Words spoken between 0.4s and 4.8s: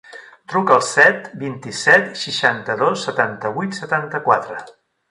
Truca al set, vint-i-set, seixanta-dos, setanta-vuit, setanta-quatre.